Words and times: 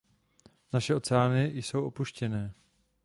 Naše 0.73 0.95
oceány 0.95 1.43
jsou 1.57 1.83
opuštěné. 1.85 2.53